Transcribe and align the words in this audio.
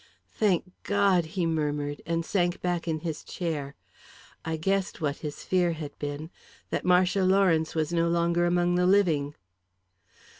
"Thank 0.33 0.63
God!" 0.81 1.25
he 1.37 1.45
murmured, 1.45 2.01
and 2.07 2.25
sank 2.25 2.59
back 2.59 2.87
in 2.87 3.01
his 3.01 3.23
chair. 3.23 3.75
I 4.43 4.57
guessed 4.57 4.99
what 4.99 5.17
his 5.17 5.43
fear 5.43 5.73
had 5.73 5.91
been 5.99 6.31
that 6.71 6.83
Marcia 6.83 7.23
Lawrence 7.23 7.75
was 7.75 7.93
no 7.93 8.09
longer 8.09 8.47
among 8.47 8.73
the 8.73 8.87
living. 8.87 9.35